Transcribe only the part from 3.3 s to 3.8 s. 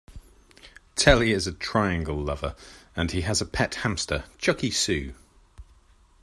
a pet